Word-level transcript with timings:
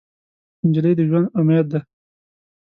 نجلۍ 0.67 0.93
د 0.97 1.01
ژونده 1.09 1.31
امید 1.39 1.65
ده. 1.71 1.79